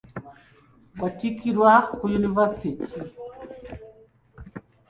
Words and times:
Watikkirirwa 1.01 1.71
ku 1.97 2.03
Yunivasite 2.11 2.69
ki? 2.89 2.99